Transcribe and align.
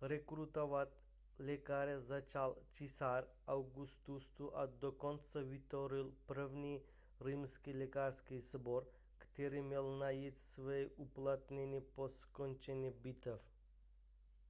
rekrutovat 0.00 0.88
lékaře 1.38 2.00
začal 2.00 2.56
císař 2.70 3.24
augustus 3.46 4.28
a 4.54 4.66
dokonce 4.66 5.42
vytvořil 5.44 6.14
první 6.26 6.80
římský 7.26 7.72
lékařský 7.72 8.40
sbor 8.40 8.86
který 9.18 9.62
měl 9.62 9.98
najít 9.98 10.38
své 10.40 10.86
uplatnění 10.86 11.80
po 11.80 12.08
skončení 12.08 12.90
bitev 12.90 13.40